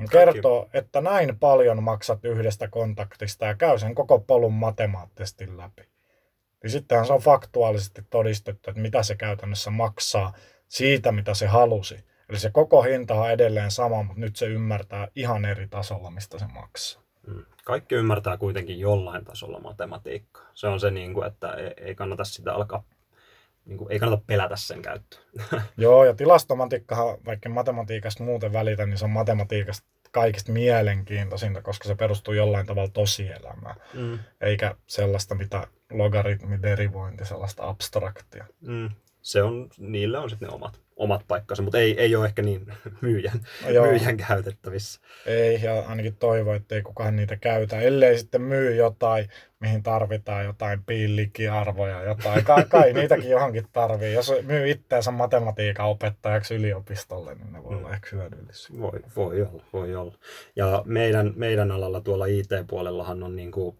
[0.00, 5.82] niin kertoo, että näin paljon maksat yhdestä kontaktista ja käy sen koko polun matemaattisesti läpi.
[6.62, 10.32] Niin sittenhän se on faktuaalisesti todistettu, että mitä se käytännössä maksaa
[10.68, 12.04] siitä, mitä se halusi.
[12.28, 16.38] Eli se koko hinta on edelleen sama, mutta nyt se ymmärtää ihan eri tasolla, mistä
[16.38, 17.02] se maksaa.
[17.26, 17.44] Mm.
[17.64, 20.50] Kaikki ymmärtää kuitenkin jollain tasolla matematiikkaa.
[20.54, 22.84] Se on se, niin kuin, että ei kannata sitä alkaa
[23.70, 25.20] niin kuin, ei kannata pelätä sen käyttöä.
[25.76, 31.94] Joo, ja tilastomatikkahan, vaikka matematiikasta muuten välitä, niin se on matematiikasta kaikista mielenkiintoisinta, koska se
[31.94, 34.18] perustuu jollain tavalla tosielämään, mm.
[34.40, 38.44] eikä sellaista, mitä logaritmiderivointi, sellaista abstraktia.
[38.60, 38.90] Mm.
[39.22, 42.66] Se on, niillä on sitten ne omat omat paikkansa, mutta ei, ei ole ehkä niin
[43.00, 43.40] myyjän,
[43.74, 45.00] no myyjän käytettävissä.
[45.26, 49.28] Ei, ja ainakin toivo, että ei kukaan niitä käytä, ellei sitten myy jotain,
[49.60, 52.44] mihin tarvitaan jotain pillikiarvoja, jotain.
[52.44, 54.14] Kai, kai niitäkin johonkin tarvii.
[54.14, 57.94] Jos myy itseänsä matematiikan opettajaksi yliopistolle, niin ne voi olla mm.
[57.94, 58.80] ehkä hyödyllisiä.
[58.80, 60.18] Voi, voi olla, voi olla.
[60.56, 63.76] Ja meidän, meidän alalla tuolla IT-puolellahan on niin kuin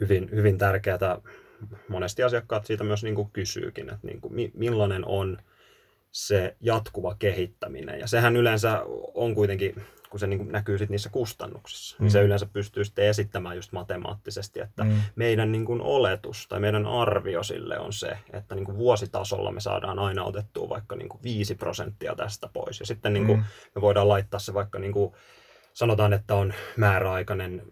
[0.00, 1.20] hyvin, hyvin tärkeää,
[1.88, 5.38] monesti asiakkaat siitä myös niin kuin kysyykin, että niin kuin, millainen on
[6.12, 8.00] se jatkuva kehittäminen.
[8.00, 8.82] Ja sehän yleensä
[9.14, 12.02] on kuitenkin, kun se niin näkyy sit niissä kustannuksissa, mm.
[12.02, 12.26] niin se mm.
[12.26, 15.00] yleensä pystyy sitten esittämään just matemaattisesti, että mm.
[15.16, 19.60] meidän niin kuin oletus tai meidän arvio sille on se, että niin kuin vuositasolla me
[19.60, 22.80] saadaan aina otettua vaikka niin kuin 5 prosenttia tästä pois.
[22.80, 23.44] Ja sitten niin kuin mm.
[23.74, 25.12] me voidaan laittaa se vaikka niin kuin,
[25.72, 27.62] sanotaan, että on määräaikainen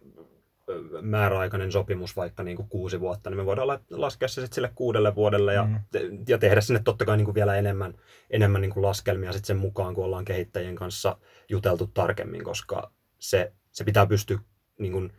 [1.00, 5.14] määräaikainen sopimus vaikka niin kuin kuusi vuotta, niin me voidaan laskea se sitten sille kuudelle
[5.14, 5.80] vuodelle ja, mm.
[5.90, 7.94] te, ja tehdä sinne totta kai niin kuin vielä enemmän,
[8.30, 11.16] enemmän niin kuin laskelmia sitten sen mukaan, kun ollaan kehittäjien kanssa
[11.48, 14.38] juteltu tarkemmin, koska se, se pitää pystyä
[14.78, 15.12] niin kuin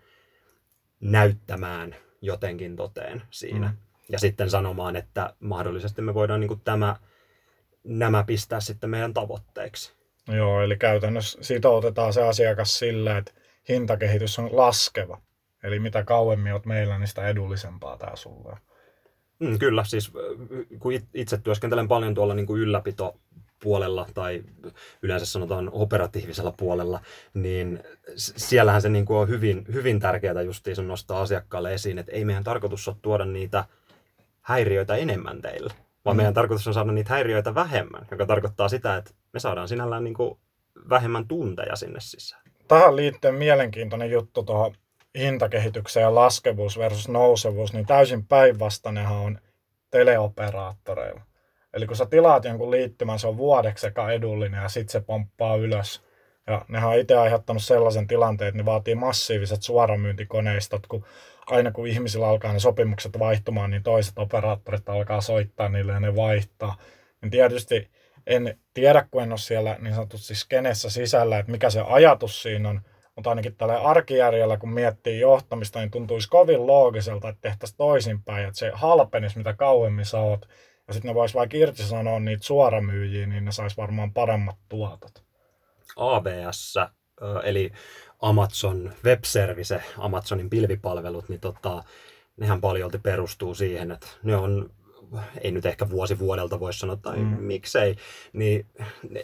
[0.99, 3.67] näyttämään jotenkin toteen siinä.
[3.67, 3.77] Mm.
[4.09, 6.95] Ja sitten sanomaan, että mahdollisesti me voidaan niin kuin tämä,
[7.83, 9.93] nämä pistää sitten meidän tavoitteiksi.
[10.27, 13.31] Joo, eli käytännössä sitoutetaan se asiakas sillä, että
[13.69, 15.21] hintakehitys on laskeva.
[15.63, 18.57] Eli mitä kauemmin olet meillä, niin sitä edullisempaa tämä sulle
[19.39, 20.11] mm, Kyllä, siis
[20.79, 23.19] kun itse työskentelen paljon tuolla niin kuin ylläpito
[23.63, 24.43] puolella tai
[25.01, 26.99] yleensä sanotaan operatiivisella puolella,
[27.33, 27.83] niin
[28.15, 32.43] siellähän se niin kuin on hyvin, hyvin tärkeää justiin nostaa asiakkaalle esiin, että ei meidän
[32.43, 33.65] tarkoitus ole tuoda niitä
[34.41, 35.73] häiriöitä enemmän teille,
[36.05, 36.17] vaan mm.
[36.17, 40.13] meidän tarkoitus on saada niitä häiriöitä vähemmän, joka tarkoittaa sitä, että me saadaan sinällään niin
[40.13, 40.39] kuin
[40.89, 42.41] vähemmän tunteja sinne sisään.
[42.67, 44.75] Tähän liittyen mielenkiintoinen juttu tuohon
[45.19, 49.39] hintakehitykseen ja laskevuus versus nousevuus, niin täysin päinvastainenhan on
[49.91, 51.21] teleoperaattoreilla.
[51.73, 55.55] Eli kun sä tilaat jonkun liittymän, se on vuodeksi sekä edullinen ja sitten se pomppaa
[55.55, 56.03] ylös.
[56.47, 61.05] Ja nehän on itse aiheuttanut sellaisen tilanteen, että ne vaatii massiiviset suoramyyntikoneistot, kun
[61.47, 66.15] aina kun ihmisillä alkaa ne sopimukset vaihtumaan, niin toiset operaattorit alkaa soittaa niille ja ne
[66.15, 66.77] vaihtaa.
[67.21, 67.89] Niin tietysti
[68.27, 72.69] en tiedä, kun en ole siellä niin sanotusti skenessä sisällä, että mikä se ajatus siinä
[72.69, 72.82] on,
[73.19, 78.60] mutta ainakin tällä arkijärjellä, kun miettii johtamista, niin tuntuisi kovin loogiselta, että tehtäisiin toisinpäin, että
[78.60, 80.49] se halpenisi, mitä kauemmin sä oot.
[80.88, 85.23] Ja sitten ne vois vaikka irtisanoa niitä suoramyyjiä, niin ne sais varmaan paremmat tuotot.
[85.95, 86.75] ABS
[87.43, 87.71] eli
[88.21, 91.84] Amazon Web Service, Amazonin pilvipalvelut, niin tota,
[92.38, 94.69] nehän paljolti perustuu siihen, että ne on
[95.41, 97.25] ei nyt ehkä vuosi vuodelta voi sanoa, tai mm.
[97.25, 97.95] miksei,
[98.33, 98.65] niin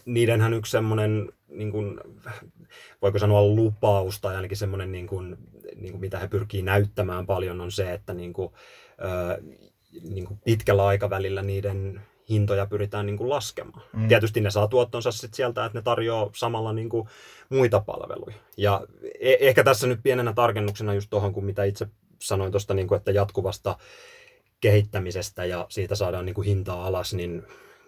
[0.05, 1.99] niidenhän yksi semmoinen, niin kuin,
[3.01, 5.37] voiko sanoa lupaus, tai ainakin semmoinen, niin kuin,
[5.75, 8.53] niin kuin mitä he pyrkii näyttämään paljon, on se, että niin kuin,
[9.01, 9.41] ö,
[10.01, 13.81] niin kuin pitkällä aikavälillä niiden hintoja pyritään niin kuin laskemaan.
[13.93, 14.07] Mm.
[14.07, 17.07] Tietysti ne saa tuottonsa sit sieltä, että ne tarjoaa samalla niin kuin
[17.49, 18.35] muita palveluja.
[18.57, 18.81] Ja
[19.19, 21.87] e- ehkä tässä nyt pienenä tarkennuksena just tuohon, kun mitä itse
[22.21, 23.77] sanoin tuosta, niin kuin, että jatkuvasta
[24.61, 27.43] kehittämisestä ja siitä saadaan niin kuin hintaa alas, niin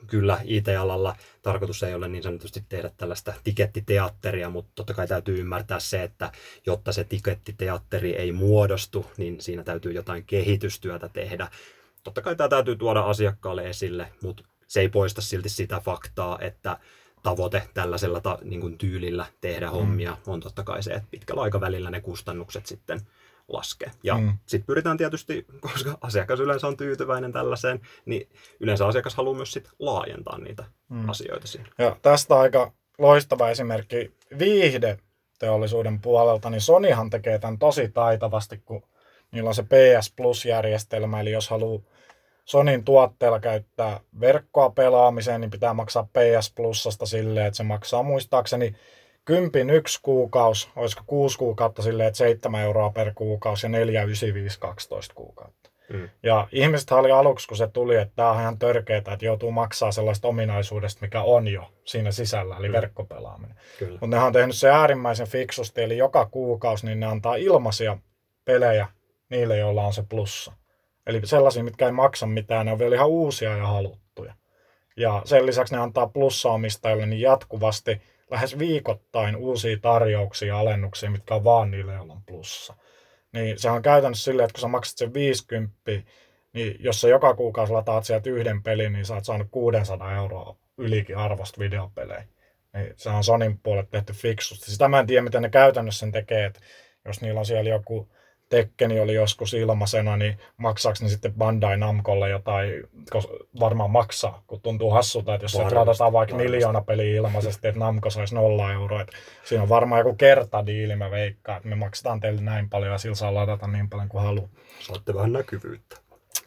[0.08, 5.80] kyllä IT-alalla tarkoitus ei ole niin sanotusti tehdä tällaista tikettiteatteria, mutta totta kai täytyy ymmärtää
[5.80, 6.32] se, että
[6.66, 11.48] jotta se tikettiteatteri ei muodostu, niin siinä täytyy jotain kehitystyötä tehdä.
[12.04, 16.78] Totta kai tämä täytyy tuoda asiakkaalle esille, mutta se ei poista silti sitä faktaa, että
[17.24, 20.34] tavoite tällaisella ta, niin kuin tyylillä tehdä hommia mm.
[20.34, 23.02] on totta kai se, että pitkällä aikavälillä ne kustannukset sitten
[23.48, 23.92] laskee.
[24.04, 24.38] Ja mm.
[24.46, 28.30] sitten pyritään tietysti, koska asiakas yleensä on tyytyväinen tällaiseen, niin
[28.60, 31.10] yleensä asiakas haluaa myös sit laajentaa niitä mm.
[31.10, 31.70] asioita siinä.
[31.78, 35.00] Ja tästä aika loistava esimerkki viihde
[35.40, 38.84] teollisuuden puolelta, niin Sonyhan tekee tämän tosi taitavasti, kun
[39.32, 41.82] niillä on se PS Plus-järjestelmä, eli jos haluaa
[42.46, 48.76] Sonin tuotteella käyttää verkkoa pelaamiseen, niin pitää maksaa PS Plusasta silleen, että se maksaa muistaakseni
[49.28, 55.16] kympin yksi kuukausi, olisiko kuusi kuukautta silleen, että 7 euroa per kuukausi ja 495 12
[55.16, 55.70] kuukautta.
[55.94, 56.10] Mm.
[56.24, 59.92] Ja ihmiset oli aluksi, kun se tuli, että tämä on ihan törkeää, että joutuu maksaa
[59.92, 62.74] sellaista ominaisuudesta, mikä on jo siinä sisällä, eli mm.
[62.74, 63.56] verkkopelaaminen.
[63.90, 67.98] Mutta ne on tehnyt se äärimmäisen fiksusti, eli joka kuukausi niin ne antaa ilmaisia
[68.46, 68.88] pelejä
[69.30, 70.54] niille, joilla on se plussa.
[71.08, 74.34] Eli sellaisia, mitkä ei maksa mitään, ne on vielä ihan uusia ja haluttuja.
[74.98, 81.36] Ja sen lisäksi ne antaa plussa-omistajille niin jatkuvasti lähes viikoittain uusia tarjouksia ja alennuksia, mitkä
[81.36, 82.76] on vaan niille, joilla on plussa.
[83.34, 85.76] Niin se on käytännössä silleen, että kun sä maksat sen 50,
[86.54, 90.56] niin jos sä joka kuukausi lataat sieltä yhden pelin, niin sä oot saanut 600 euroa
[90.78, 92.28] ylikin arvosta videopelejä.
[92.74, 94.72] Niin se on Sonin puolelle tehty fiksusti.
[94.72, 96.60] Sitä mä en tiedä, miten ne käytännössä sen tekee, että
[97.06, 98.10] jos niillä on siellä joku
[98.50, 104.62] Tekkeni oli joskus ilmaisena, niin maksaako ne sitten Bandai Namcolle jotain, koska varmaan maksaa, kun
[104.62, 106.52] tuntuu hassulta, että jos se ladataan vaikka varmasti.
[106.52, 111.12] miljoona peliä ilmaisesti, että Namco saisi nolla euroa, että siinä on varmaan joku kertadiili, mä
[111.12, 114.50] veikkaan, että me maksetaan teille näin paljon ja sillä saa ladata niin paljon kuin haluaa.
[114.80, 115.98] Saatte vähän näkyvyyttä.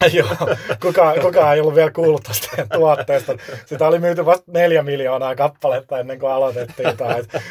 [0.13, 0.27] Joo,
[0.81, 3.33] kukaan, kukaan ei ollut vielä kuullut tästä tuotteesta.
[3.65, 6.97] Sitä oli myyty vasta neljä miljoonaa kappaletta ennen kuin aloitettiin.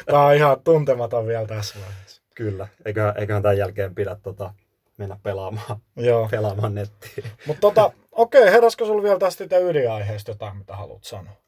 [0.07, 2.10] Tämä on ihan tuntematon vielä tässä vaiheessa.
[2.35, 4.55] Kyllä, eiköhän, eiköhän tämän jälkeen pidä tota,
[4.97, 6.29] mennä pelaamaan, Joo.
[6.31, 7.25] pelaamaan nettiin.
[7.47, 11.41] Mutta tota, okei, okay, heräskö sinulla vielä tästä ydinaiheesta jotain, mitä haluat sanoa?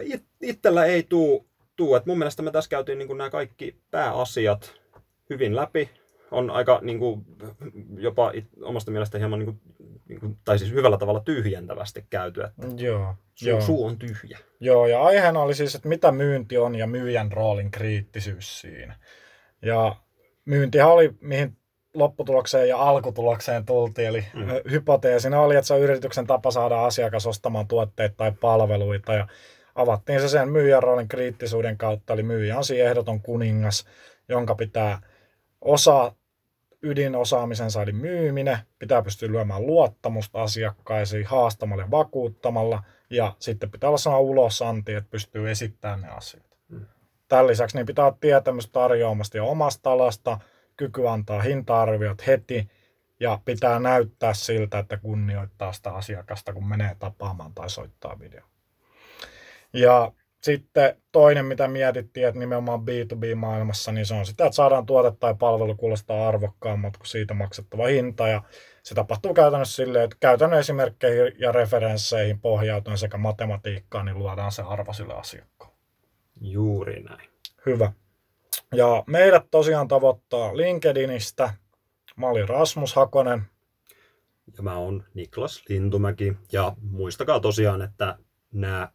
[0.00, 1.94] It, itsellä ei tuu, tuu.
[1.94, 4.74] Et mun mielestä me tässä käytiin niin nämä kaikki pääasiat
[5.30, 5.90] hyvin läpi.
[6.30, 7.24] On aika niin kuin,
[7.98, 9.60] jopa it, omasta mielestä hieman, niin kuin,
[10.08, 12.42] niin kuin, tai siis hyvällä tavalla tyhjentävästi käyty.
[12.42, 13.60] Että joo, suu, joo.
[13.60, 14.38] suu on tyhjä.
[14.60, 18.96] Joo, ja aiheena oli siis, että mitä myynti on ja myyjän roolin kriittisyys siinä.
[19.62, 19.96] Ja
[20.44, 21.56] myyntihän oli, mihin
[21.94, 24.08] lopputulokseen ja alkutulokseen tultiin.
[24.08, 24.46] Eli mm.
[24.70, 29.14] hypoteesina oli, että se on yrityksen tapa saada asiakas ostamaan tuotteita tai palveluita.
[29.14, 29.26] Ja
[29.74, 32.12] avattiin se sen myyjän roolin kriittisuuden kautta.
[32.12, 33.86] Eli myyjä on siinä ehdoton kuningas,
[34.28, 35.00] jonka pitää
[35.60, 36.14] osaa
[36.82, 43.98] ydinosaamisensa eli myyminen, pitää pystyä lyömään luottamusta asiakkaisiin haastamalla ja vakuuttamalla, ja sitten pitää olla
[43.98, 46.51] sana ulosanti, että pystyy esittämään ne asiat.
[47.32, 50.38] Tämän lisäksi niin pitää olla tietämys tarjoamasta jo omasta alasta,
[50.76, 52.70] kyky antaa hinta-arviot heti
[53.20, 58.40] ja pitää näyttää siltä, että kunnioittaa sitä asiakasta, kun menee tapaamaan tai soittaa video.
[59.72, 65.16] Ja sitten toinen, mitä mietittiin, että nimenomaan B2B-maailmassa, niin se on sitä, että saadaan tuote
[65.20, 68.28] tai palvelu kuulostaa arvokkaammat kuin siitä maksettava hinta.
[68.28, 68.42] Ja
[68.82, 74.62] se tapahtuu käytännössä silleen, että käytännön esimerkkeihin ja referensseihin pohjautuen sekä matematiikkaan, niin luodaan se
[74.62, 75.51] arvo sille asiakkaalle.
[76.42, 77.28] Juuri näin.
[77.66, 77.92] Hyvä.
[78.74, 81.54] Ja meidät tosiaan tavoittaa LinkedInistä.
[82.16, 83.42] Mä olin Rasmus Hakonen.
[84.56, 86.32] Ja mä oon Niklas Lintumäki.
[86.52, 88.18] Ja muistakaa tosiaan, että
[88.52, 88.88] nämä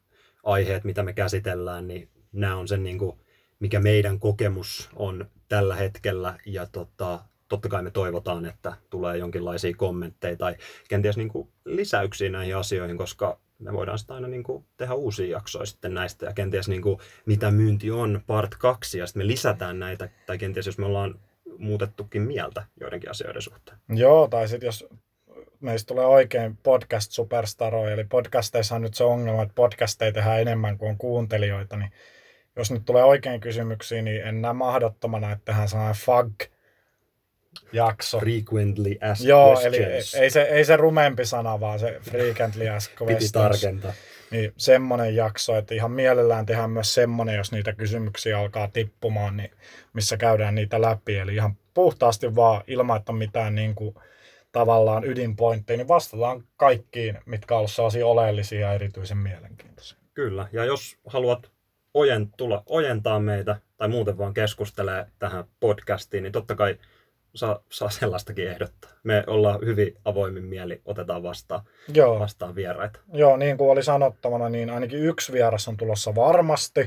[0.44, 3.20] aiheet, mitä me käsitellään, niin nämä on sen, niin kuin,
[3.60, 6.39] mikä meidän kokemus on tällä hetkellä.
[6.45, 10.56] Ja tota, totta kai me toivotaan, että tulee jonkinlaisia kommentteja tai
[10.89, 15.38] kenties niin kuin lisäyksiä näihin asioihin, koska me voidaan sitten aina niin kuin tehdä uusia
[15.38, 19.28] jaksoja sitten näistä ja kenties niin kuin, mitä myynti on part 2 ja sitten me
[19.28, 21.20] lisätään näitä tai kenties jos me ollaan
[21.58, 23.78] muutettukin mieltä joidenkin asioiden suhteen.
[23.89, 24.88] Joo, tai sitten jos
[25.60, 30.89] meistä tulee oikein podcast-superstaroja, eli podcasteissa on nyt se ongelma, että podcasteja tehdään enemmän kuin
[30.89, 31.91] on kuuntelijoita, niin
[32.55, 35.95] jos nyt tulee oikein kysymyksiä, niin en näe mahdottomana, että tehdään sellainen
[37.66, 38.20] FAG-jakso.
[38.20, 40.16] Frequently asked Joo, eli questions.
[40.16, 43.32] ei se, ei se rumempi sana, vaan se frequently asked Piti questions.
[43.32, 43.93] tarkentaa.
[44.32, 49.51] Niin semmonen jakso, että ihan mielellään tehdään myös semmonen, jos niitä kysymyksiä alkaa tippumaan, niin
[49.93, 51.18] missä käydään niitä läpi.
[51.18, 53.95] Eli ihan puhtaasti vaan ilman, että on mitään niin kuin,
[54.51, 59.97] tavallaan ydinpointteja, niin vastataan kaikkiin, mitkä on ollut sellaisia oleellisia ja erityisen mielenkiintoisia.
[60.14, 61.51] Kyllä, ja jos haluat
[61.93, 66.78] ojen, tulla ojentaa meitä tai muuten vaan keskustelee tähän podcastiin, niin totta kai
[67.38, 68.92] saa, saa sellaistakin ehdottaa.
[69.04, 71.62] Me ollaan hyvin avoimin mieli, otetaan vastaan,
[71.94, 73.00] Joo, vastaan vieraita.
[73.14, 76.80] joo, niin kuin oli sanottavana, niin ainakin yksi vieras on tulossa varmasti.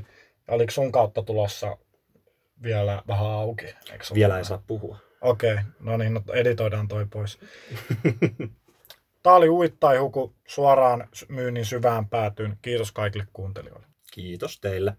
[0.48, 1.76] Ja oliko sun kautta tulossa
[2.62, 3.66] vielä vähän auki?
[4.14, 4.98] Vielä ei saa puhua.
[5.20, 7.38] Okei, no niin, no editoidaan toi pois.
[9.22, 12.58] Tämä oli Uittai Huku suoraan myynnin syvään päätyyn.
[12.62, 13.86] Kiitos kaikille kuuntelijoille.
[14.12, 14.96] Kiitos teille.